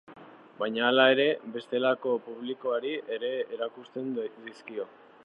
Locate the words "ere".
1.15-1.27, 3.19-3.31